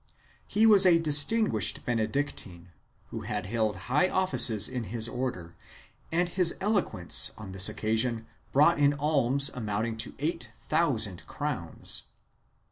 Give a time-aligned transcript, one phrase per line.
[0.47, 2.69] He was a distinguished Benedictine,
[3.11, 5.53] who had held high offices in his Order,
[6.11, 12.05] and his eloquence on this occasion brought in alms amounting to eight thousand crowns.